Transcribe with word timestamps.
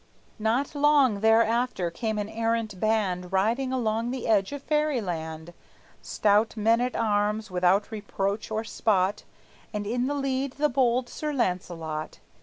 Not 0.39 0.73
long 0.73 1.19
thereafter 1.19 1.91
came 1.91 2.17
an 2.17 2.27
errant 2.27 2.79
band 2.79 3.31
Riding 3.31 3.71
along 3.71 4.09
the 4.09 4.25
edge 4.27 4.51
of 4.51 4.63
Fairyland, 4.63 5.53
Stout 6.01 6.57
men 6.57 6.81
at 6.81 6.95
arms, 6.95 7.51
without 7.51 7.91
reproach 7.91 8.49
or 8.49 8.63
spot, 8.63 9.25
And 9.71 9.85
in 9.85 10.07
the 10.07 10.15
lead 10.15 10.53
the 10.53 10.69
bold 10.69 11.07
Sir 11.07 11.31
Launcelot. 11.33 12.17